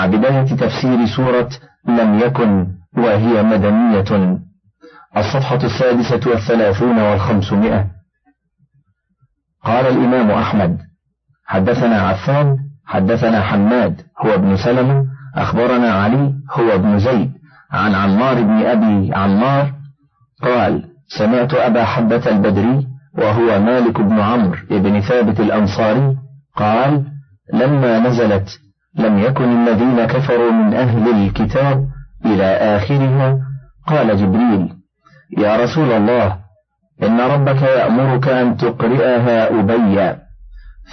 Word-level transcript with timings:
مع 0.00 0.06
بداية 0.06 0.56
تفسير 0.56 1.06
سورة 1.16 1.48
لم 1.88 2.18
يكن 2.18 2.66
وهي 2.96 3.42
مدنية. 3.42 4.38
الصفحة 5.16 5.58
السادسة 5.64 6.30
والثلاثون 6.30 6.98
والخمسمائة. 6.98 7.86
قال 9.64 9.86
الإمام 9.86 10.30
أحمد 10.30 10.78
حدثنا 11.46 12.00
عفان 12.00 12.56
حدثنا 12.86 13.40
حماد 13.40 14.02
هو 14.24 14.34
ابن 14.34 14.56
سلمة. 14.56 15.04
أخبرنا 15.36 15.92
علي 15.92 16.32
هو 16.52 16.74
ابن 16.74 16.98
زيد. 16.98 17.32
عن 17.72 17.94
عمار 17.94 18.42
بن 18.42 18.62
أبي 18.66 19.14
عمار 19.14 19.72
قال 20.42 20.84
سمعت 21.18 21.54
أبا 21.54 21.84
حبة 21.84 22.30
البدري 22.30 22.86
وهو 23.18 23.60
مالك 23.60 24.00
بن 24.00 24.20
عمرو 24.20 24.56
بن 24.70 25.00
ثابت 25.00 25.40
الأنصاري 25.40 26.16
قال 26.56 27.04
لما 27.52 27.98
نزلت 27.98 28.48
لم 28.94 29.18
يكن 29.18 29.44
الذين 29.44 30.04
كفروا 30.04 30.52
من 30.52 30.74
أهل 30.74 31.10
الكتاب 31.10 31.88
إلى 32.26 32.44
آخرها؟ 32.44 33.38
قال 33.86 34.16
جبريل 34.16 34.72
يا 35.38 35.56
رسول 35.56 35.92
الله 35.92 36.36
إن 37.02 37.20
ربك 37.20 37.62
يأمرك 37.62 38.28
أن 38.28 38.56
تقرئها 38.56 39.60
أبي. 39.60 40.16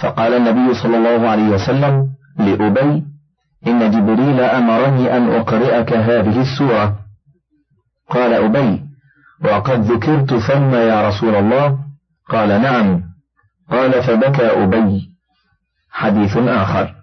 فقال 0.00 0.34
النبي 0.34 0.74
صلى 0.74 0.96
الله 0.96 1.28
عليه 1.28 1.48
وسلم 1.48 2.08
لأبي 2.38 3.04
إن 3.66 3.90
جبريل 3.90 4.40
أمرني 4.40 5.16
أن 5.16 5.28
أقرئك 5.28 5.92
هذه 5.92 6.40
السورة. 6.40 6.96
قال 8.10 8.32
أبي 8.34 8.82
وقد 9.44 9.80
ذكرت 9.80 10.34
ثم 10.34 10.74
يا 10.74 11.08
رسول 11.08 11.34
الله؟ 11.34 11.78
قال 12.28 12.62
نعم. 12.62 13.02
قال 13.70 14.02
فبكى 14.02 14.62
أبي. 14.62 15.10
حديث 15.90 16.36
آخر. 16.36 16.97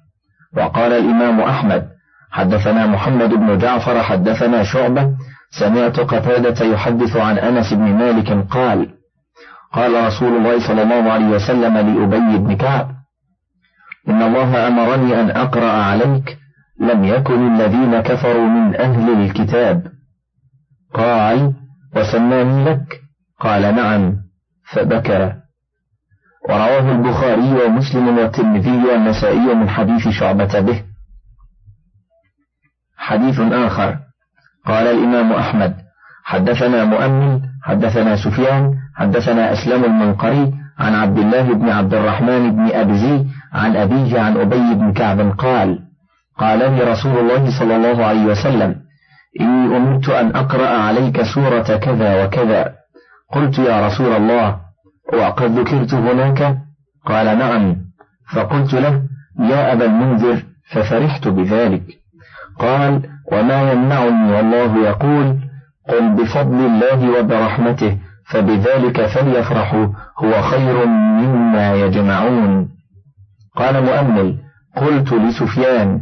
وقال 0.58 0.92
الإمام 0.94 1.42
أحمد 1.42 1.88
حدثنا 2.32 2.86
محمد 2.86 3.30
بن 3.30 3.58
جعفر 3.58 4.04
حدثنا 4.04 4.64
شعبة 4.64 5.10
سمعت 5.60 6.00
قتادة 6.00 6.66
يحدث 6.66 7.16
عن 7.16 7.38
أنس 7.38 7.74
بن 7.74 7.94
مالك 7.94 8.48
قال 8.50 8.90
قال 9.74 10.08
رسول 10.08 10.38
الله 10.38 10.68
صلى 10.68 10.84
الله 10.84 11.12
عليه 11.12 11.26
وسلم 11.26 11.78
لأبي 11.78 12.38
بن 12.38 12.56
كعب 12.56 12.96
إن 14.10 14.22
الله 14.22 14.68
أمرني 14.68 15.22
أن 15.22 15.30
أقرأ 15.30 15.72
عليك 15.72 16.38
لم 16.80 17.04
يكن 17.04 17.56
الذين 17.56 18.00
كفروا 18.00 18.48
من 18.48 18.76
أهل 18.76 19.22
الكتاب. 19.22 19.88
قال 20.94 21.54
وسماني 21.96 22.64
لك؟ 22.64 23.02
قال 23.40 23.76
نعم. 23.76 24.16
فبكى. 24.74 25.34
ورواه 26.50 26.92
البخاري 26.92 27.66
ومسلم 27.66 28.18
والترمذي 28.18 28.84
والنسائي 28.86 29.54
من 29.56 29.70
حديث 29.70 30.08
شعبة 30.08 30.60
به. 30.60 30.84
حديث 32.98 33.40
آخر. 33.40 33.98
قال 34.66 34.88
الإمام 34.88 35.34
أحمد 35.34 35.76
حدثنا 36.24 36.84
مؤمن 36.86 37.42
حدثنا 37.64 38.16
سفيان 38.16 38.74
حدثنا 38.96 39.54
أسلم 39.54 39.84
المنقري 39.84 40.54
عن 40.80 40.96
عبد 40.96 41.18
الله 41.18 41.54
بن 41.54 41.70
عبد 41.70 41.94
الرحمن 41.94 42.52
بن 42.56 42.72
أبزي 42.72 43.26
عن 43.54 43.76
أبيه 43.76 44.22
عن 44.22 44.38
أبي 44.38 44.74
بن 44.74 44.94
كعب 44.94 45.20
قال 45.38 45.80
قال 46.38 46.60
لي 46.60 46.84
رسول 46.84 47.18
الله 47.18 47.60
صلى 47.60 47.76
الله 47.76 48.06
عليه 48.06 48.26
وسلم 48.26 48.76
إني 49.42 49.78
أمرت 49.78 50.10
أن 50.10 50.36
أقرأ 50.36 50.68
عليك 50.68 51.22
سورة 51.22 51.78
كذا 51.78 52.26
وكذا. 52.26 52.76
قلت 53.34 53.60
يا 53.60 53.88
رسول 53.88 54.16
الله 54.16 54.65
وقد 55.14 55.60
ذكرت 55.60 55.94
هناك؟ 55.94 56.58
قال 57.06 57.38
نعم. 57.38 57.76
فقلت 58.34 58.74
له 58.74 59.04
يا 59.40 59.74
أبا 59.74 59.86
المنذر 59.86 60.44
ففرحت 60.72 61.28
بذلك. 61.28 61.84
قال 62.60 63.10
وما 63.32 63.72
يمنعني 63.72 64.32
والله 64.32 64.78
يقول 64.78 65.40
قل 65.90 66.10
بفضل 66.10 66.66
الله 66.66 67.20
وبرحمته 67.20 67.98
فبذلك 68.26 69.06
فليفرحوا 69.06 69.88
هو 70.18 70.42
خير 70.42 70.86
مما 70.86 71.74
يجمعون. 71.74 72.70
قال 73.56 73.84
مؤمل 73.84 74.38
قلت 74.78 75.14
لسفيان 75.14 76.02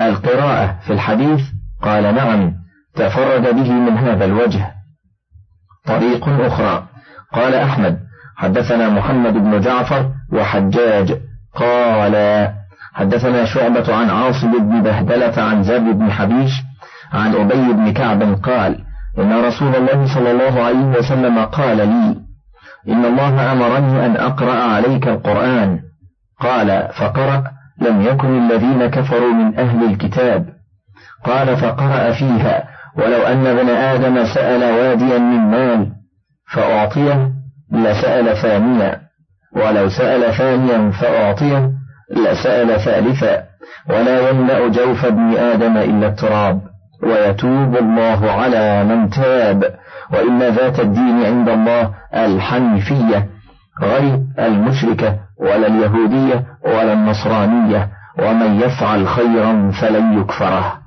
القراءة 0.00 0.78
في 0.86 0.92
الحديث؟ 0.92 1.40
قال 1.82 2.14
نعم. 2.14 2.54
تفرد 2.94 3.54
به 3.54 3.72
من 3.72 3.98
هذا 3.98 4.24
الوجه. 4.24 4.70
طريق 5.86 6.28
أخرى. 6.28 6.86
قال 7.32 7.54
أحمد 7.54 8.03
حدثنا 8.36 8.88
محمد 8.88 9.32
بن 9.32 9.60
جعفر 9.60 10.10
وحجاج 10.32 11.20
قال 11.54 12.48
حدثنا 12.94 13.44
شعبة 13.44 13.96
عن 13.96 14.10
عاصم 14.10 14.58
بن 14.58 14.82
بهدلة 14.82 15.42
عن 15.42 15.62
زاد 15.62 15.82
بن 15.82 16.10
حبيش 16.10 16.52
عن 17.12 17.34
أبي 17.34 17.72
بن 17.72 17.92
كعب 17.92 18.22
قال 18.22 18.78
إن 19.18 19.44
رسول 19.44 19.76
الله 19.76 20.14
صلى 20.14 20.30
الله 20.30 20.62
عليه 20.62 20.98
وسلم 20.98 21.38
قال 21.38 21.76
لي 21.76 22.16
إن 22.88 23.04
الله 23.04 23.52
أمرني 23.52 24.06
أن 24.06 24.16
أقرأ 24.16 24.62
عليك 24.62 25.08
القرآن. 25.08 25.80
قال 26.40 26.88
فقرأ 26.98 27.44
لم 27.80 28.02
يكن 28.02 28.38
الذين 28.38 28.86
كفروا 28.86 29.32
من 29.32 29.58
أهل 29.58 29.84
الكتاب. 29.90 30.46
قال 31.24 31.56
فقرأ 31.56 32.12
فيها 32.12 32.64
ولو 32.96 33.22
أن 33.22 33.46
ابن 33.46 33.68
آدم 33.68 34.24
سأل 34.24 34.62
واديا 34.62 35.18
من 35.18 35.50
مال 35.50 35.92
فأعطيه 36.52 37.33
لسأل 37.72 38.36
ثانيا 38.36 39.00
ولو 39.56 39.88
سأل 39.88 40.34
ثانيا 40.34 40.90
فأعطيه 40.90 41.70
لسأل 42.10 42.80
ثالثا 42.80 43.44
ولا 43.90 44.30
يملأ 44.30 44.68
جوف 44.68 45.04
ابن 45.04 45.36
آدم 45.36 45.76
إلا 45.76 46.06
التراب 46.06 46.60
ويتوب 47.02 47.76
الله 47.76 48.32
على 48.32 48.84
من 48.84 49.10
تاب 49.10 49.74
وإن 50.12 50.42
ذات 50.42 50.80
الدين 50.80 51.24
عند 51.24 51.48
الله 51.48 51.90
الحنيفية 52.14 53.26
غير 53.82 54.18
المشركة 54.38 55.16
ولا 55.40 55.66
اليهودية 55.66 56.44
ولا 56.64 56.92
النصرانية 56.92 57.88
ومن 58.18 58.60
يفعل 58.60 59.08
خيرا 59.08 59.70
فلن 59.80 60.18
يكفره. 60.18 60.83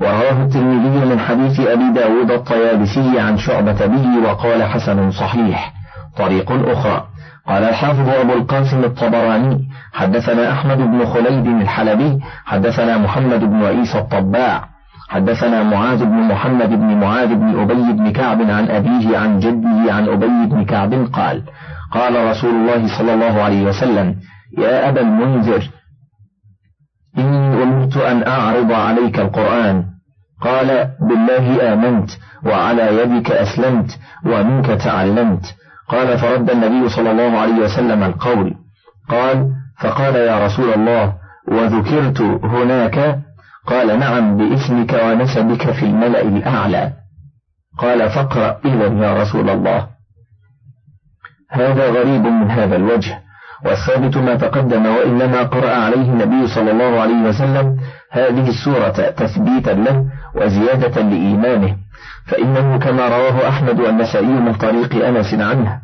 ورواه 0.00 0.42
الترمذي 0.42 1.06
من 1.06 1.18
حديث 1.18 1.60
أبي 1.60 1.92
داود 1.92 2.30
الطيالسي 2.30 3.20
عن 3.20 3.38
شعبة 3.38 3.86
به 3.86 4.28
وقال 4.28 4.62
حسن 4.62 5.10
صحيح. 5.10 5.72
طريق 6.16 6.52
أخرى. 6.52 7.06
قال 7.48 7.64
الحافظ 7.64 8.08
أبو 8.08 8.32
القاسم 8.32 8.84
الطبراني 8.84 9.68
حدثنا 9.92 10.52
أحمد 10.52 10.76
بن 10.78 11.06
خليد 11.06 11.46
الحلبي 11.46 12.20
حدثنا 12.46 12.98
محمد 12.98 13.40
بن 13.40 13.64
عيسى 13.64 13.98
الطباع 13.98 14.64
حدثنا 15.08 15.62
معاذ 15.62 16.04
بن 16.04 16.14
محمد 16.28 16.68
بن 16.68 17.00
معاذ 17.00 17.34
بن 17.34 17.60
أبي 17.60 17.92
بن 17.92 18.12
كعب 18.12 18.42
عن 18.50 18.68
أبيه 18.68 19.18
عن 19.18 19.38
جده 19.38 19.92
عن 19.92 20.08
أبي 20.08 20.46
بن 20.46 20.64
كعب 20.64 20.94
قال 21.12 21.42
قال 21.92 22.30
رسول 22.30 22.50
الله 22.50 22.98
صلى 22.98 23.14
الله 23.14 23.42
عليه 23.42 23.62
وسلم 23.64 24.16
يا 24.58 24.88
أبا 24.88 25.00
المنذر 25.00 25.70
إني 27.18 27.62
أمرت 27.62 27.96
أن 27.96 28.22
أعرض 28.26 28.72
عليك 28.72 29.18
القرآن 29.18 29.84
قال 30.40 30.90
بالله 31.00 31.72
آمنت 31.72 32.10
وعلى 32.46 33.02
يدك 33.02 33.30
أسلمت 33.30 33.98
ومنك 34.26 34.66
تعلمت. 34.66 35.44
قال 35.88 36.18
فرد 36.18 36.50
النبي 36.50 36.88
صلى 36.88 37.10
الله 37.10 37.38
عليه 37.38 37.54
وسلم 37.54 38.02
القول. 38.02 38.54
قال 39.08 39.52
فقال 39.80 40.16
يا 40.16 40.46
رسول 40.46 40.72
الله 40.72 41.14
وذكرت 41.48 42.20
هناك؟ 42.44 43.18
قال 43.66 43.98
نعم 43.98 44.36
بإسمك 44.36 44.92
ونسبك 45.04 45.70
في 45.70 45.86
الملأ 45.86 46.22
الأعلى. 46.22 46.92
قال 47.78 48.10
فاقرأ 48.10 48.60
إذا 48.64 48.86
يا 48.86 49.22
رسول 49.22 49.50
الله. 49.50 49.86
هذا 51.50 51.90
غريب 51.90 52.22
من 52.22 52.50
هذا 52.50 52.76
الوجه. 52.76 53.22
والثابت 53.64 54.16
ما 54.16 54.34
تقدم 54.34 54.86
وإنما 54.86 55.42
قرأ 55.42 55.70
عليه 55.70 56.02
النبي 56.02 56.46
صلى 56.46 56.70
الله 56.70 57.00
عليه 57.00 57.28
وسلم 57.28 57.76
هذه 58.10 58.48
السورة 58.48 59.10
تثبيتا 59.10 59.70
له 59.70 60.04
وزيادة 60.34 61.02
لإيمانه 61.02 61.76
فإنه 62.26 62.78
كما 62.78 63.08
رواه 63.08 63.48
أحمد 63.48 63.80
والنسائي 63.80 64.26
من 64.26 64.54
طريق 64.54 65.06
أنس 65.06 65.34
عنه 65.34 65.78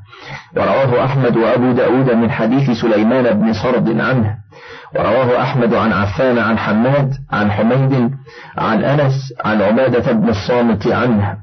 ورواه 0.56 1.05
أحمد 1.05 1.37
وأبو 1.37 1.73
داود 1.73 2.11
من 2.11 2.31
حديث 2.31 2.71
سليمان 2.71 3.41
بن 3.41 3.53
صرد 3.53 4.00
عنه 4.00 4.37
ورواه 4.97 5.43
أحمد 5.43 5.75
عن 5.75 5.93
عفان 5.93 6.39
عن 6.39 6.59
حماد 6.59 7.15
عن 7.33 7.50
حميد 7.50 8.11
عن 8.59 8.85
أنس 8.85 9.33
عن 9.45 9.62
عبادة 9.62 10.12
بن 10.12 10.29
الصامت 10.29 10.87
عنه 10.87 11.37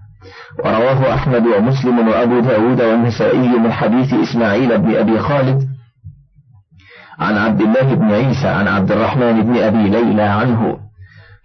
ورواه 0.59 1.13
أحمد 1.13 1.47
ومسلم 1.47 2.07
وأبو 2.07 2.39
داود 2.39 2.81
والنسائي 2.81 3.47
من 3.47 3.71
حديث 3.71 4.13
إسماعيل 4.13 4.77
بن 4.77 4.95
أبي 4.95 5.19
خالد 5.19 5.72
عن 7.19 7.37
عبد 7.37 7.61
الله 7.61 7.93
بن 7.93 8.11
عيسى 8.11 8.47
عن 8.47 8.67
عبد 8.67 8.91
الرحمن 8.91 9.41
بن 9.41 9.57
أبي 9.57 9.89
ليلى 9.89 10.21
عنه. 10.21 10.77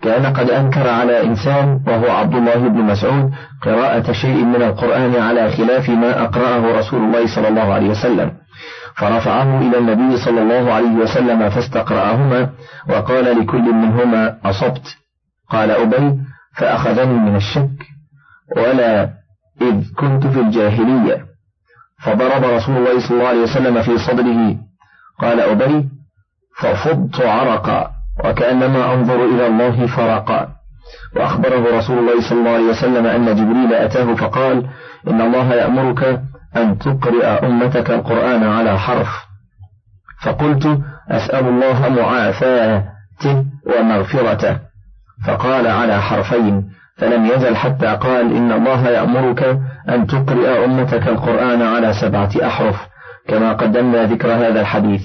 كان 0.02 0.26
قد 0.26 0.50
أنكر 0.50 0.88
على 0.88 1.24
إنسان 1.24 1.80
وهو 1.86 2.10
عبد 2.10 2.34
الله 2.34 2.68
بن 2.68 2.80
مسعود 2.82 3.32
قراءة 3.62 4.12
شيء 4.12 4.44
من 4.44 4.62
القرآن 4.62 5.16
على 5.16 5.50
خلاف 5.50 5.88
ما 5.88 6.22
أقرأه 6.24 6.78
رسول 6.78 7.04
الله 7.04 7.34
صلى 7.34 7.48
الله 7.48 7.74
عليه 7.74 7.88
وسلم. 7.88 8.32
فرفعه 8.96 9.60
إلى 9.60 9.78
النبي 9.78 10.16
صلى 10.16 10.42
الله 10.42 10.72
عليه 10.72 10.94
وسلم 10.94 11.50
فاستقرأهما 11.50 12.50
وقال 12.88 13.40
لكل 13.40 13.74
منهما 13.74 14.38
أصبت. 14.44 14.96
قال 15.50 15.70
أبي 15.70 16.18
فأخذني 16.56 17.18
من 17.18 17.36
الشك 17.36 17.78
ولا 18.56 19.10
إذ 19.62 19.94
كنت 19.96 20.26
في 20.26 20.40
الجاهلية. 20.40 21.24
فضرب 22.02 22.44
رسول 22.44 22.76
الله 22.76 23.00
صلى 23.00 23.16
الله 23.16 23.28
عليه 23.28 23.42
وسلم 23.42 23.82
في 23.82 23.98
صدره 23.98 24.67
قال 25.18 25.40
أبي 25.40 25.88
ففضت 26.58 27.20
عرقا 27.20 27.90
وكأنما 28.24 28.94
أنظر 28.94 29.24
إلى 29.24 29.46
الله 29.46 29.86
فرقا. 29.86 30.48
وأخبره 31.16 31.78
رسول 31.78 31.98
الله 31.98 32.28
صلى 32.28 32.38
الله 32.38 32.50
عليه 32.50 32.70
وسلم 32.70 33.06
أن 33.06 33.36
جبريل 33.36 33.74
أتاه 33.74 34.14
فقال 34.14 34.66
إن 35.08 35.20
الله 35.20 35.54
يأمرك 35.54 36.20
أن 36.56 36.78
تقرئ 36.78 37.26
أمتك 37.26 37.90
القرآن 37.90 38.44
على 38.44 38.78
حرف. 38.78 39.08
فقلت 40.22 40.80
أسأل 41.10 41.48
الله 41.48 41.88
معافاته 41.88 43.44
ومغفرته. 43.66 44.58
فقال 45.26 45.66
على 45.66 46.02
حرفين 46.02 46.70
فلم 46.96 47.26
يزل 47.26 47.56
حتى 47.56 47.86
قال 47.86 48.36
إن 48.36 48.52
الله 48.52 48.88
يأمرك 48.88 49.58
أن 49.88 50.06
تقرئ 50.06 50.64
أمتك 50.64 51.08
القرآن 51.08 51.62
على 51.62 51.92
سبعة 51.92 52.30
أحرف. 52.46 52.97
كما 53.28 53.52
قدمنا 53.52 54.04
ذكر 54.04 54.32
هذا 54.32 54.60
الحديث 54.60 55.02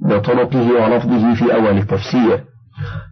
بطرقه 0.00 0.72
ولفظه 0.72 1.34
في 1.34 1.54
أول 1.54 1.78
التفسير. 1.78 2.40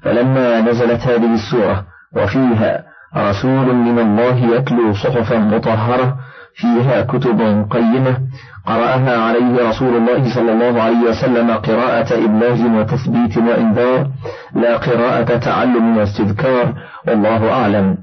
فلما 0.02 0.60
نزلت 0.60 1.00
هذه 1.00 1.34
السورة 1.34 1.84
وفيها 2.16 2.84
رسول 3.16 3.74
من 3.74 3.98
الله 3.98 4.56
يتلو 4.56 4.92
صحفا 4.92 5.38
مطهرة 5.38 6.16
فيها 6.54 7.02
كتب 7.02 7.66
قيمة 7.70 8.18
قرأها 8.66 9.18
عليه 9.18 9.68
رسول 9.68 9.96
الله 9.96 10.34
صلى 10.34 10.52
الله 10.52 10.82
عليه 10.82 11.10
وسلم 11.10 11.50
قراءة 11.50 12.24
إبلاغ 12.24 12.80
وتثبيت 12.80 13.36
وإنذار 13.36 14.06
لا 14.54 14.76
قراءة 14.76 15.36
تعلم 15.36 15.96
واستذكار 15.96 16.74
والله 17.08 17.52
أعلم. 17.52 17.96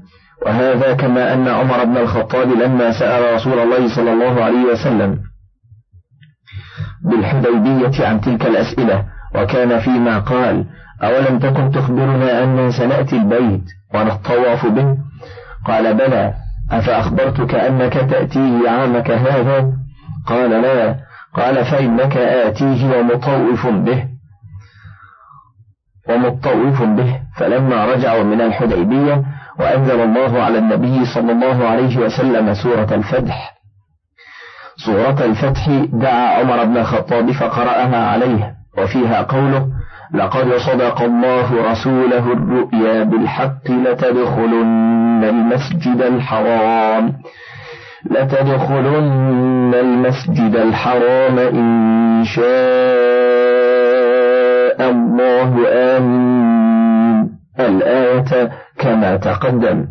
وهذا 0.46 0.92
كما 0.92 1.34
أن 1.34 1.48
عمر 1.48 1.84
بن 1.84 1.96
الخطاب 1.96 2.48
لما 2.52 2.92
سأل 2.92 3.34
رسول 3.34 3.58
الله 3.58 3.96
صلى 3.96 4.12
الله 4.12 4.44
عليه 4.44 4.64
وسلم 4.72 5.18
بالحديبية 7.04 8.06
عن 8.06 8.20
تلك 8.20 8.46
الأسئلة 8.46 9.04
وكان 9.34 9.80
فيما 9.80 10.18
قال 10.18 10.64
أولم 11.02 11.38
تكن 11.38 11.70
تخبرنا 11.70 12.44
أن 12.44 12.70
سنأتي 12.70 13.16
البيت 13.16 13.64
ونطواف 13.94 14.66
به؟ 14.66 14.96
قال 15.66 15.94
بلى 15.94 16.34
أفأخبرتك 16.70 17.54
أنك 17.54 17.92
تأتيه 17.92 18.70
عامك 18.70 19.10
هذا؟ 19.10 19.72
قال 20.26 20.50
لا 20.50 20.96
قال 21.34 21.64
فإنك 21.64 22.16
آتيه 22.16 22.98
ومطوف 22.98 23.66
به. 23.66 24.04
ومطوف 26.08 26.82
به. 26.82 27.20
فلما 27.36 27.84
رجعوا 27.84 28.22
من 28.22 28.40
الحديبية 28.40 29.24
وأنزل 29.58 30.00
الله 30.00 30.42
على 30.42 30.58
النبي 30.58 31.04
صلى 31.14 31.32
الله 31.32 31.68
عليه 31.68 31.96
وسلم 31.98 32.54
سورة 32.54 32.94
الفتح 32.94 33.61
سورة 34.86 35.24
الفتح 35.24 35.68
دعا 35.92 36.40
عمر 36.40 36.64
بن 36.64 36.76
الخطاب 36.76 37.30
فقرأها 37.30 38.06
عليه 38.06 38.54
وفيها 38.78 39.22
قوله 39.22 39.66
لقد 40.14 40.56
صدق 40.56 41.02
الله 41.02 41.70
رسوله 41.72 42.32
الرؤيا 42.32 43.02
بالحق 43.04 43.70
لتدخلن 43.70 45.24
المسجد 45.24 46.00
الحرام 46.02 47.12
لتدخلن 48.10 49.74
المسجد 49.74 50.56
الحرام 50.56 51.38
إن 51.38 52.24
شاء 52.24 52.50
الله 54.90 55.68
آمين. 55.96 57.28
الآية 57.60 58.50
كما 58.78 59.16
تقدم. 59.16 59.86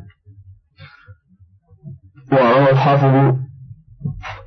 وروى 2.32 2.72
الحافظ 2.72 3.41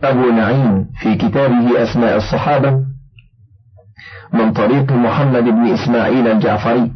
أبو 0.04 0.30
نعيم 0.30 0.86
في 1.02 1.14
كتابه 1.14 1.82
أسماء 1.82 2.16
الصحابة 2.16 2.80
من 4.32 4.52
طريق 4.52 4.92
محمد 4.92 5.44
بن 5.44 5.66
إسماعيل 5.66 6.28
الجعفري 6.28 6.92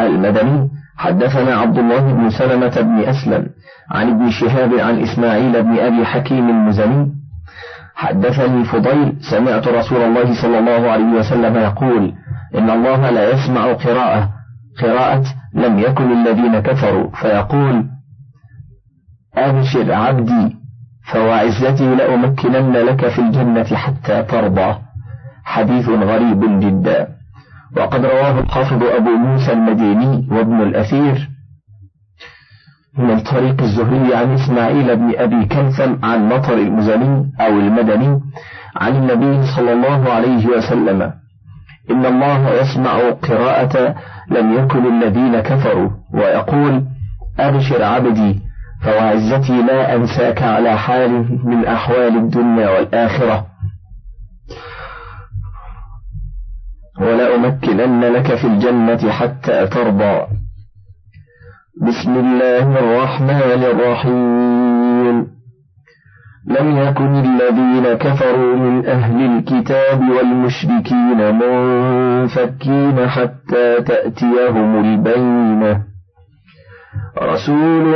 المدني 0.00 0.70
حدثنا 0.96 1.54
عبد 1.54 1.78
الله 1.78 2.00
بن 2.12 2.30
سلمة 2.30 2.80
بن 2.80 3.00
أسلم 3.00 3.46
عن 3.90 4.08
ابن 4.10 4.30
شهاب 4.30 4.74
عن 4.74 5.00
إسماعيل 5.02 5.62
بن 5.62 5.78
أبي 5.78 6.04
حكيم 6.06 6.48
المزني. 6.48 7.12
حدثني 7.94 8.64
فضيل 8.64 9.16
سمعت 9.30 9.68
رسول 9.68 10.02
الله 10.02 10.42
صلى 10.42 10.58
الله 10.58 10.90
عليه 10.90 11.12
وسلم 11.18 11.56
يقول 11.56 12.12
إن 12.54 12.70
الله 12.70 13.10
لا 13.10 13.30
يسمع 13.30 13.72
قراءة 13.72 14.30
قراءة 14.82 15.24
لم 15.54 15.78
يكن 15.78 16.12
الذين 16.12 16.60
كفروا 16.60 17.10
فيقول 17.10 17.84
أبشر 19.34 19.92
عبدي 19.92 20.59
فوعزتي 21.12 21.94
لأمكنن 21.94 22.72
لك 22.72 23.08
في 23.08 23.18
الجنة 23.18 23.64
حتى 23.64 24.22
ترضى. 24.22 24.76
حديث 25.44 25.88
غريب 25.88 26.60
جدا. 26.60 27.08
وقد 27.76 28.04
رواه 28.04 28.40
الحافظ 28.40 28.82
أبو 28.82 29.10
موسى 29.10 29.52
المديني 29.52 30.28
وابن 30.30 30.62
الأثير. 30.62 31.28
من 32.98 33.20
طريق 33.20 33.62
الزهري 33.62 34.14
عن 34.14 34.34
إسماعيل 34.34 34.96
بن 34.96 35.12
أبي 35.16 35.46
كلثم 35.46 36.04
عن 36.04 36.28
مطر 36.28 36.54
المزني 36.54 37.32
أو 37.40 37.48
المدني 37.48 38.20
عن 38.76 38.96
النبي 38.96 39.46
صلى 39.56 39.72
الله 39.72 40.12
عليه 40.12 40.46
وسلم. 40.46 41.12
إن 41.90 42.06
الله 42.06 42.50
يسمع 42.50 43.10
قراءة 43.10 43.94
لم 44.30 44.54
يكن 44.54 45.02
الذين 45.02 45.40
كفروا. 45.40 45.90
ويقول 46.14 46.84
أبشر 47.38 47.82
عبدي 47.82 48.49
فوعزتي 48.84 49.62
لا 49.62 49.94
أنساك 49.96 50.42
على 50.42 50.78
حال 50.78 51.10
من 51.44 51.64
أحوال 51.64 52.16
الدنيا 52.16 52.70
والآخرة. 52.70 53.46
ولأمكنن 57.00 58.04
لك 58.04 58.34
في 58.34 58.46
الجنة 58.46 59.10
حتى 59.10 59.66
ترضى. 59.66 60.26
بسم 61.82 62.16
الله 62.16 62.78
الرحمن 62.78 63.64
الرحيم. 63.72 65.40
لم 66.46 66.76
يكن 66.76 67.14
الذين 67.14 67.94
كفروا 67.94 68.56
من 68.56 68.86
أهل 68.86 69.36
الكتاب 69.36 70.00
والمشركين 70.00 71.34
منفكين 71.34 73.08
حتى 73.08 73.82
تأتيهم 73.82 74.84
البينة. 74.84 75.82
رسول 77.18 77.94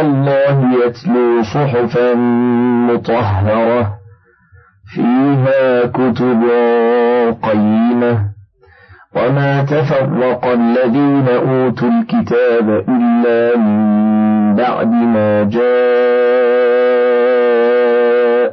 الله 0.00 0.56
يتلو 0.84 1.42
صحفا 1.42 2.14
مطهرة 2.88 3.82
فيها 4.94 5.86
كتب 5.86 6.42
قيمة. 7.42 8.30
وما 9.16 9.64
تفرق 9.64 10.44
الذين 10.46 11.28
أوتوا 11.28 11.88
الكتاب 11.88 12.84
إلا 12.88 13.56
من 13.56 14.56
بعد 14.56 14.86
ما 14.86 15.44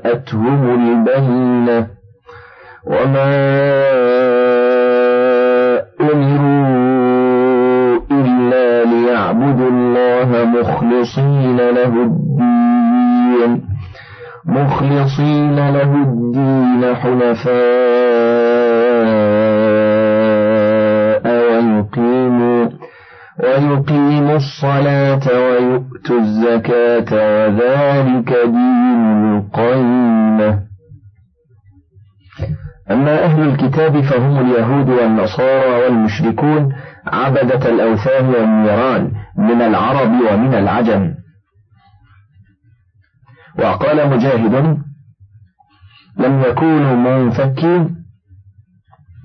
جاءتهم 0.04 0.62
البينة 0.80 1.88
وما 2.86 3.58
أمروا 6.02 8.00
إلا 8.12 8.84
ليعبدوا 8.86 9.70
الله 9.70 10.46
مخلصين 10.46 11.37
له 11.72 12.04
الدين. 12.04 13.64
مخلصين 14.46 15.56
له 15.56 15.96
الدين 15.96 16.96
حنفاء 16.96 17.58
ويقيموا 21.26 22.70
ويقيموا 23.44 24.36
الصلاة 24.36 25.26
ويؤتوا 25.28 26.20
الزكاة 26.20 27.12
وذلك 27.14 28.30
دين 28.46 29.38
القيمة. 29.38 30.60
أما 32.92 33.24
أهل 33.24 33.42
الكتاب 33.50 34.02
فهم 34.02 34.38
اليهود 34.40 34.90
والنصارى 34.90 35.84
والمشركون 35.84 36.74
عبدة 37.08 37.70
الأوثان 37.70 38.26
والنيران 38.26 39.12
من 39.38 39.62
العرب 39.62 40.12
ومن 40.32 40.54
العجم. 40.54 41.14
وقال 43.60 44.10
مجاهد 44.10 44.84
لم 46.18 46.42
يكونوا 46.42 46.96
منفكين 46.96 48.06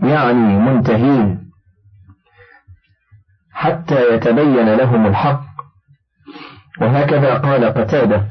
يعني 0.03 0.59
منتهين 0.59 1.51
حتى 3.53 4.15
يتبين 4.15 4.75
لهم 4.75 5.07
الحق. 5.07 5.45
وهكذا 6.81 7.35
قال 7.35 7.65
قتادة 7.65 8.25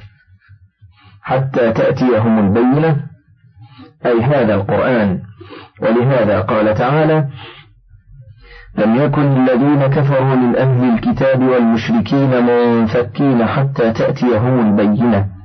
حتى 1.21 1.71
تأتيهم 1.71 2.39
البينة 2.39 3.07
أي 4.05 4.21
هذا 4.21 4.55
القرآن. 4.55 5.21
ولهذا 5.81 6.41
قال 6.41 6.75
تعالى 6.75 7.29
لم 8.77 8.95
يكن 8.95 9.21
الذين 9.21 9.87
كفروا 9.87 10.35
من 10.35 10.55
أهل 10.55 10.93
الكتاب 10.93 11.41
والمشركين 11.41 12.43
منفكين 12.43 13.45
حتى 13.45 13.93
تأتيهم 13.93 14.59
البينة. 14.59 15.40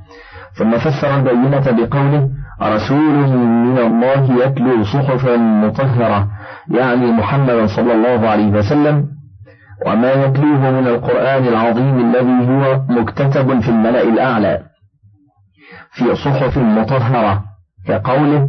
ثم 0.58 0.78
فسر 0.78 1.16
البينة 1.16 1.70
بقوله 1.70 2.30
رسول 2.62 3.28
من 3.38 3.78
الله 3.78 4.44
يتلو 4.44 4.84
صحفا 4.84 5.36
مطهرة 5.36 6.28
يعني 6.70 7.12
محمد 7.12 7.64
صلى 7.66 7.92
الله 7.92 8.28
عليه 8.28 8.46
وسلم 8.50 9.06
وما 9.86 10.12
يتلوه 10.12 10.70
من 10.70 10.86
القرآن 10.86 11.44
العظيم 11.48 11.98
الذي 12.10 12.48
هو 12.48 12.80
مكتتب 12.88 13.60
في 13.60 13.68
الملأ 13.68 14.02
الأعلى 14.02 14.62
في 15.92 16.14
صحف 16.14 16.58
مطهرة 16.58 17.42
كقوله 17.86 18.48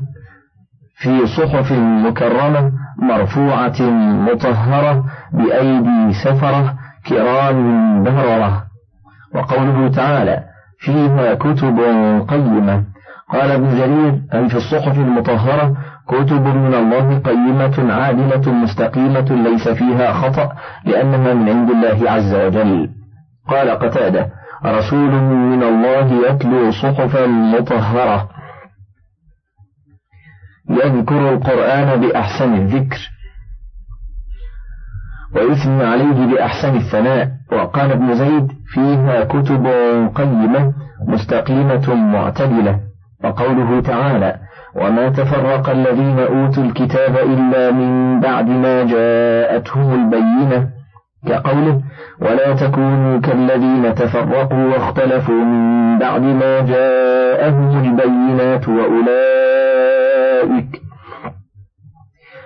في 0.97 1.27
صحف 1.27 1.71
مكرمة 2.07 2.71
مرفوعة 3.01 3.81
مطهرة 4.31 5.05
بأيدي 5.33 6.13
سفرة 6.23 6.75
كرام 7.07 8.03
بررة 8.03 8.63
وقوله 9.35 9.87
تعالى 9.87 10.43
فيها 10.79 11.33
كتب 11.33 11.79
قيمة. 12.29 12.83
قال 13.33 13.51
ابن 13.51 13.77
جرير 13.77 14.21
أي 14.33 14.49
في 14.49 14.55
الصحف 14.55 14.97
المطهرة 14.97 15.77
كتب 16.07 16.45
من 16.45 16.73
الله 16.73 17.19
قيمة 17.19 17.93
عادلة 17.93 18.51
مستقيمة 18.53 19.49
ليس 19.49 19.67
فيها 19.67 20.13
خطأ 20.13 20.51
لأنها 20.85 21.33
من 21.33 21.49
عند 21.49 21.69
الله 21.69 22.11
عز 22.11 22.33
وجل. 22.33 22.89
قال 23.47 23.69
قتادة 23.69 24.29
رسول 24.65 25.11
من 25.21 25.63
الله 25.63 26.29
يتلو 26.29 26.71
صحفا 26.71 27.27
مطهرة. 27.27 28.29
يذكر 30.69 31.33
القرآن 31.33 32.01
بأحسن 32.01 32.53
الذكر. 32.53 33.16
ويثني 35.35 35.83
عليه 35.83 36.25
بأحسن 36.25 36.75
الثناء. 36.75 37.29
وقال 37.51 37.91
ابن 37.91 38.13
زيد 38.13 38.51
فيها 38.73 39.23
كتب 39.23 39.67
قيمة 40.15 40.73
مستقيمة 41.07 41.95
معتدلة. 41.95 42.79
وقوله 43.23 43.81
تعالى 43.81 44.35
وما 44.75 45.09
تفرق 45.09 45.69
الذين 45.69 46.19
أوتوا 46.19 46.63
الكتاب 46.63 47.17
إلا 47.17 47.71
من 47.71 48.19
بعد 48.19 48.49
ما 48.49 48.83
جاءتهم 48.83 49.93
البينة. 49.93 50.69
كقوله 51.27 51.81
ولا 52.21 52.53
تكونوا 52.53 53.21
كالذين 53.21 53.95
تفرقوا 53.95 54.63
واختلفوا 54.63 55.43
من 55.43 55.99
بعد 55.99 56.21
ما 56.21 56.59
جاءهم 56.61 57.83
البينات 57.83 58.67
وأولئك 58.67 59.21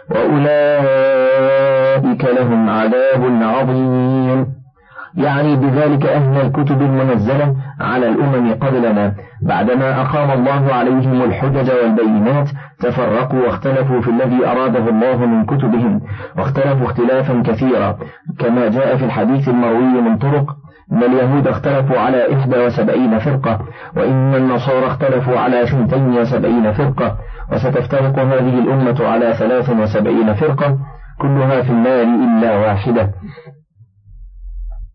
وأولئك 0.10 1.81
لهم 2.24 2.70
عذاب 2.70 3.24
عظيم. 3.42 4.48
يعني 5.18 5.56
بذلك 5.56 6.06
أهل 6.06 6.42
الكتب 6.46 6.82
المنزلة 6.82 7.56
على 7.80 8.10
الأمم 8.10 8.54
قبلنا. 8.54 9.14
بعدما 9.42 10.02
أقام 10.02 10.32
الله 10.32 10.74
عليهم 10.74 11.22
الحجج 11.22 11.72
والبينات 11.72 12.50
تفرقوا 12.80 13.40
واختلفوا 13.40 14.02
في 14.02 14.10
الذي 14.10 14.46
أراده 14.48 14.90
الله 14.90 15.26
من 15.26 15.46
كتبهم 15.46 16.02
واختلفوا 16.38 16.86
اختلافا 16.86 17.44
كثيرا. 17.46 17.98
كما 18.40 18.68
جاء 18.68 18.98
في 18.98 19.06
الحديث 19.06 19.50
المروي 19.50 20.02
من 20.02 20.18
طرق 20.18 20.56
إن 20.92 21.04
اليهود 21.04 21.48
اختلفوا 21.48 22.00
على 22.00 22.34
إحدى 22.34 22.66
وسبعين 22.66 23.20
فرقة 23.20 23.60
وإن 23.98 24.36
النصارى 24.36 24.88
اختلفوا 24.88 25.40
على 25.40 25.68
ثنتين 25.68 26.18
وسبعين 26.18 26.72
فرقة 26.74 27.18
وستفترق 27.52 28.20
هذه 28.20 28.60
الأمة 28.60 29.08
على 29.08 29.34
ثلاث 29.34 29.70
وسبعين 29.70 30.34
فرقة 30.34 30.78
كلها 31.22 31.62
في 31.62 31.70
النار 31.70 32.04
إلا 32.04 32.58
واحدة. 32.58 33.12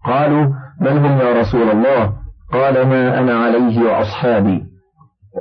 قالوا 0.05 0.47
من 0.81 0.99
هم 0.99 1.19
يا 1.19 1.41
رسول 1.41 1.71
الله. 1.71 2.13
قال 2.53 2.87
ما 2.87 3.19
أنا 3.21 3.35
عليه 3.39 3.83
وأصحابي. 3.83 4.65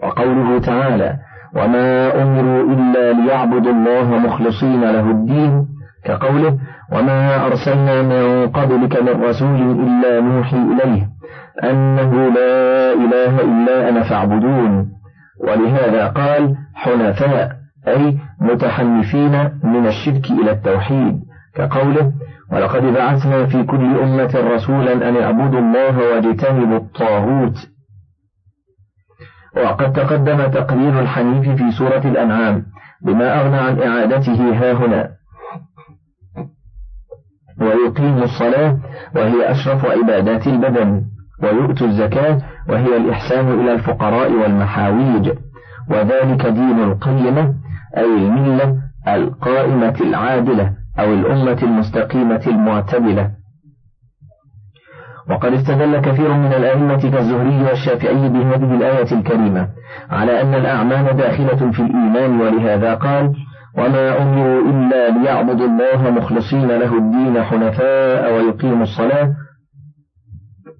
وقوله 0.04 0.60
تعالى 0.60 1.18
وما 1.56 2.22
أمروا 2.24 2.64
إلا 2.74 3.14
ليعبدوا 3.14 3.72
الله 3.72 4.04
مخلصين 4.04 4.82
له 4.82 5.12
الدين. 5.12 5.68
كقوله 6.06 6.58
وما 6.92 7.46
أرسلنا 7.46 8.02
من 8.02 8.50
قبلك 8.50 9.02
من 9.02 9.24
رسول 9.24 9.82
إلا 9.86 10.22
نوحي 10.22 10.58
إليه 10.58 11.08
أنه 11.64 12.30
لا 12.30 12.94
إله 12.94 13.42
إلا 13.42 13.90
أنا 13.90 14.04
فاعبدون. 14.04 14.92
ولهذا 15.44 16.08
قال 16.08 16.56
حنفاء 16.74 17.52
أي 17.88 18.18
متحنفين 18.42 19.32
من 19.64 19.88
الشرك 19.88 20.32
إلى 20.32 20.52
التوحيد 20.52 21.20
كقوله 21.56 22.14
ولقد 22.52 22.82
بعثنا 22.84 23.46
في 23.46 23.64
كل 23.64 24.00
أمة 24.00 24.36
رسولا 24.56 25.10
أن 25.10 25.18
اعبدوا 25.18 25.60
الله 25.60 25.98
واجتنبوا 25.98 26.78
الطاغوت 26.78 27.58
وقد 29.64 29.94
تقدم 29.94 30.48
تقرير 30.48 31.00
الحنيف 31.00 31.50
في 31.50 31.72
سورة 31.72 32.02
الأنعام 32.06 32.66
بما 33.02 33.42
أغنى 33.42 33.58
عن 33.58 33.82
إعادته 33.82 34.54
ها 34.58 34.74
هنا 34.74 35.10
ويقيم 37.62 38.24
الصلاة 38.24 38.78
وهي 39.16 39.52
أشرف 39.52 39.86
عبادات 39.86 40.48
البدن 40.48 41.04
ويؤت 41.44 41.82
الزكاة 41.82 42.42
وهي 42.70 42.98
الإحسان 42.98 43.60
إلى 43.60 43.74
الفقراء 43.74 44.32
والمحاويج 44.32 45.30
وذلك 45.90 46.46
دين 46.46 46.84
القيمة 46.84 47.54
أي 47.98 48.06
الملة 48.06 48.78
القائمة 49.08 49.96
العادلة 50.02 50.74
أو 51.00 51.14
الأمة 51.14 51.60
المستقيمة 51.64 52.42
المعتدلة. 52.48 53.32
وقد 55.30 55.54
استدل 55.54 56.00
كثير 56.00 56.34
من 56.34 56.54
الأئمة 56.54 56.98
كالزهري 56.98 57.64
والشافعي 57.64 58.30
بهذه 58.30 58.76
الآية 58.76 59.12
الكريمة 59.12 59.68
على 60.10 60.42
أن 60.42 60.54
الأعمال 60.54 61.18
داخلة 61.18 61.72
في 61.72 61.80
الإيمان 61.80 62.42
ولهذا 62.42 62.96
قال 62.96 63.34
وما 63.78 64.22
أمروا 64.22 64.62
إلا 64.62 65.10
ليعبدوا 65.10 65.68
الله 65.68 66.12
مخلصين 66.12 66.68
له 66.68 66.98
الدين 66.98 67.44
حنفاء 67.44 68.34
ويقيموا 68.34 68.84
الصلاة 68.84 69.34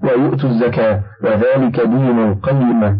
ويؤتوا 0.04 0.50
الزكاة 0.50 1.04
وذلك 1.24 1.80
دين 1.82 2.20
القيمة. 2.20 3.00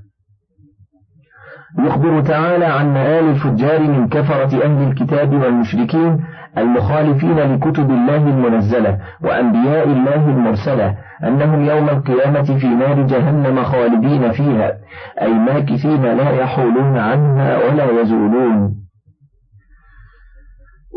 يخبر 1.79 2.21
تعالى 2.21 2.65
عن 2.65 2.93
مآل 2.93 3.29
الفجار 3.29 3.79
من 3.79 4.09
كفرة 4.09 4.65
أهل 4.65 4.87
الكتاب 4.87 5.33
والمشركين 5.33 6.19
المخالفين 6.57 7.39
لكتب 7.39 7.89
الله 7.91 8.15
المنزلة 8.17 8.97
وأنبياء 9.21 9.87
الله 9.87 10.29
المرسلة 10.29 10.95
أنهم 11.23 11.65
يوم 11.65 11.89
القيامة 11.89 12.59
في 12.59 12.67
نار 12.67 13.01
جهنم 13.01 13.63
خالدين 13.63 14.31
فيها 14.31 14.73
أي 15.21 15.33
ماكثين 15.33 16.01
لا 16.01 16.31
يحولون 16.31 16.97
عنها 16.97 17.57
ولا 17.57 18.01
يزولون. 18.01 18.75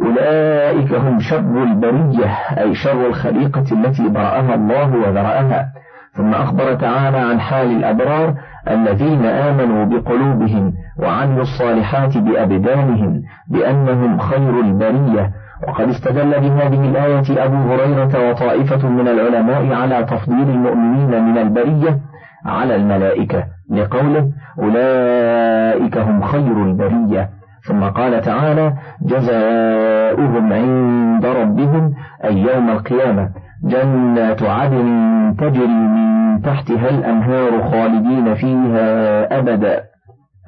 أولئك 0.03 0.93
هم 0.93 1.21
شر 1.21 1.63
البرية 1.63 2.27
أي 2.59 2.75
شر 2.75 3.07
الخليقة 3.07 3.65
التي 3.73 4.09
برأها 4.09 4.55
الله 4.55 4.97
وذرأها. 4.97 5.73
ثم 6.17 6.35
أخبر 6.35 6.75
تعالى 6.75 7.17
عن 7.17 7.41
حال 7.41 7.67
الأبرار 7.77 8.35
الذين 8.71 9.25
آمنوا 9.25 9.85
بقلوبهم 9.85 10.73
وعملوا 10.99 11.43
الصالحات 11.43 12.19
بأبدانهم 12.19 13.23
بأنهم 13.51 14.19
خير 14.19 14.61
البرية. 14.61 15.33
وقد 15.69 15.89
استدل 15.89 16.31
بهذه 16.41 16.91
الآية 16.91 17.45
أبو 17.45 17.57
هريرة 17.57 18.31
وطائفة 18.31 18.89
من 18.89 19.09
العلماء 19.09 19.73
على 19.73 20.05
تفضيل 20.05 20.51
المؤمنين 20.51 21.25
من 21.25 21.39
البرية 21.39 22.01
على 22.47 22.77
الملائكة 22.77 23.45
لقوله 23.71 24.31
أولئك 24.59 25.99
هم 25.99 26.23
خير 26.23 26.63
البرية. 26.63 27.31
ثم 27.69 27.85
قال 27.85 28.21
تعالى 28.21 28.73
جزاؤهم 29.03 30.53
عند 30.53 31.27
ربهم 31.27 31.95
أي 32.25 32.39
يوم 32.39 32.71
القيامة. 32.71 33.44
جنات 33.65 34.43
عدن 34.43 35.35
تجري 35.39 35.67
من 35.67 36.43
تحتها 36.43 36.91
الأنهار 36.91 37.71
خالدين 37.71 38.35
فيها 38.35 39.39
أبدا. 39.39 39.85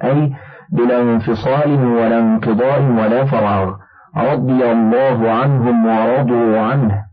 أي 0.03 0.33
بلا 0.71 1.01
انفصال 1.01 1.85
ولا 1.85 2.19
انقضاء 2.19 2.81
ولا 2.81 3.25
فراغ. 3.25 3.73
رضي 4.17 4.71
الله 4.71 5.31
عنهم 5.31 5.85
ورضوا 5.85 6.59
عنه. 6.59 7.03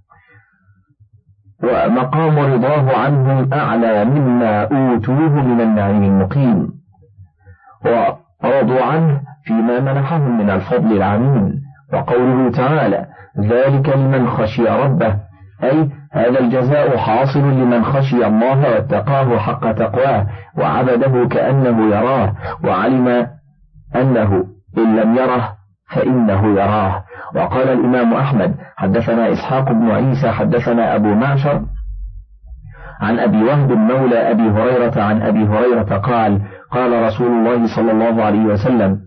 ومقام 1.62 2.38
رضاه 2.38 2.96
عنهم 2.96 3.52
أعلى 3.52 4.04
مما 4.04 4.62
أوتوه 4.62 5.42
من 5.42 5.60
النعيم 5.60 6.04
المقيم. 6.04 6.68
ورضوا 7.84 8.82
عنه 8.82 9.20
فيما 9.44 9.80
منحهم 9.80 10.38
من 10.38 10.50
الفضل 10.50 10.96
العميم. 10.96 11.64
وقوله 11.92 12.50
تعالى 12.50 13.06
ذلك 13.40 13.96
لمن 13.96 14.28
خشي 14.28 14.64
ربه 14.68 15.16
أي 15.62 15.90
هذا 16.12 16.40
الجزاء 16.40 16.96
حاصل 16.96 17.40
لمن 17.40 17.84
خشي 17.84 18.26
الله 18.26 18.60
واتقاه 18.60 19.38
حق 19.38 19.72
تقواه 19.72 20.26
وعبده 20.58 21.28
كأنه 21.28 21.96
يراه 21.96 22.32
وعلم 22.64 23.26
أنه 23.96 24.44
إن 24.78 24.96
لم 24.96 25.16
يره 25.16 25.56
فإنه 25.90 26.46
يراه. 26.46 27.04
وقال 27.34 27.68
الإمام 27.68 28.14
أحمد 28.14 28.54
حدثنا 28.76 29.32
إسحاق 29.32 29.72
بن 29.72 29.90
عيسى 29.90 30.30
حدثنا 30.30 30.94
أبو 30.96 31.14
معشر 31.14 31.62
عن 33.00 33.18
أبي 33.18 33.44
وهب 33.44 33.72
مولى 33.72 34.30
أبي 34.30 34.42
هريرة 34.42 35.02
عن 35.02 35.22
أبي 35.22 35.44
هريرة 35.46 35.98
قال 35.98 36.40
قال 36.70 37.02
رسول 37.02 37.26
الله 37.26 37.76
صلى 37.76 37.92
الله 37.92 38.24
عليه 38.24 38.44
وسلم 38.44 39.00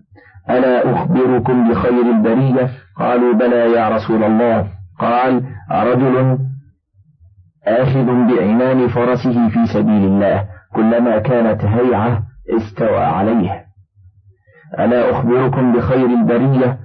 ألا 0.50 0.94
أخبركم 0.94 1.70
بخير 1.70 2.02
البرية؟ 2.02 2.70
قالوا 3.00 3.34
بلى 3.34 3.72
يا 3.72 3.90
رسول 3.90 4.24
الله. 4.24 4.68
قال 5.00 5.44
رجل 5.72 6.38
آخذ 7.68 8.06
بعنان 8.06 8.88
فرسه 8.88 9.50
في 9.50 9.66
سبيل 9.74 10.06
الله 10.06 10.46
كلما 10.74 11.20
كانت 11.20 11.66
هيعة 11.66 12.24
استوى 12.58 13.04
عليه. 13.06 13.66
ألا 14.80 15.12
أخبركم 15.12 15.74
بخير 15.74 16.06
البرية؟ 16.06 16.78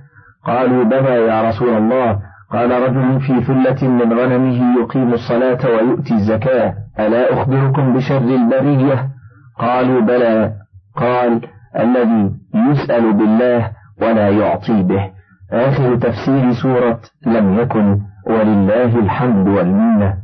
قالوا 0.45 0.85
بلى 0.85 1.27
يا 1.27 1.49
رسول 1.49 1.77
الله. 1.77 2.19
قال 2.51 2.71
رجل 2.71 3.21
في 3.21 3.41
ثلة 3.41 3.89
من 3.89 4.13
غنمه 4.19 4.81
يقيم 4.81 5.13
الصلاة 5.13 5.67
ويؤتي 5.67 6.15
الزكاة. 6.15 6.75
ألا 6.99 7.33
أخبركم 7.33 7.97
بشر 7.97 8.19
البرية؟ 8.19 9.09
قالوا 9.59 10.01
بلى. 10.01 10.53
قال 10.97 11.41
الذي 11.79 12.31
يسأل 12.55 13.13
بالله 13.13 13.71
ولا 14.01 14.29
يعطي 14.29 14.83
به. 14.83 15.11
آخر 15.53 15.97
تفسير 15.97 16.53
سورة 16.53 17.01
لم 17.27 17.59
يكن 17.59 18.01
ولله 18.27 18.99
الحمد 18.99 19.49
والمنة. 19.49 20.22